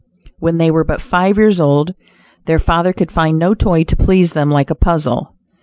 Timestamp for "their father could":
2.45-3.11